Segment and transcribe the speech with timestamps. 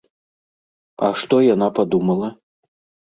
[1.07, 2.27] А што яна падумала?